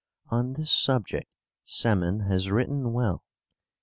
On 0.29 0.53
this 0.53 0.71
subject 0.71 1.29
Semon 1.63 2.21
has 2.25 2.49
written 2.49 2.91
well. 2.91 3.23